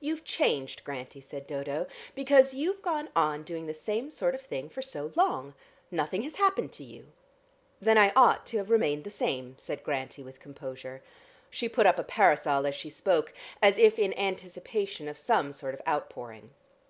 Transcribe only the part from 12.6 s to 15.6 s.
as she spoke, as if in anticipation of some